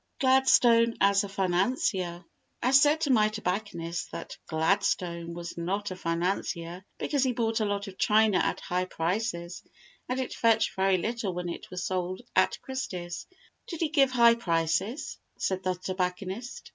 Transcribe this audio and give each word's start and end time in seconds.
Gladstone 0.19 0.95
as 0.99 1.23
a 1.23 1.29
Financier 1.29 2.25
I 2.63 2.71
said 2.71 3.01
to 3.01 3.11
my 3.11 3.29
tobacconist 3.29 4.09
that 4.11 4.35
Gladstone 4.47 5.35
was 5.35 5.59
not 5.59 5.91
a 5.91 5.95
financier 5.95 6.83
because 6.97 7.21
he 7.23 7.33
bought 7.33 7.59
a 7.59 7.65
lot 7.65 7.85
of 7.85 7.99
china 7.99 8.39
at 8.39 8.61
high 8.61 8.85
prices 8.85 9.61
and 10.09 10.19
it 10.19 10.33
fetched 10.33 10.75
very 10.75 10.97
little 10.97 11.35
when 11.35 11.49
it 11.49 11.69
was 11.69 11.83
sold 11.85 12.21
at 12.35 12.59
Christie's. 12.63 13.27
"Did 13.67 13.79
he 13.79 13.89
give 13.89 14.09
high 14.09 14.33
prices?" 14.33 15.19
said 15.37 15.61
the 15.61 15.75
tobacconist. 15.75 16.69